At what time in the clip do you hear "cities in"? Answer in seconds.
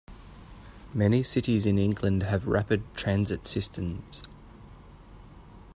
1.21-1.77